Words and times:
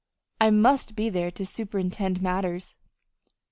I 0.39 0.49
must 0.49 0.95
be 0.95 1.09
there 1.11 1.29
to 1.29 1.45
superintend 1.45 2.23
matters." 2.23 2.79